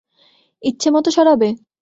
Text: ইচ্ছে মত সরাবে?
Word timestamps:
ইচ্ছে 0.61 0.87
মত 0.93 1.05
সরাবে? 1.15 1.49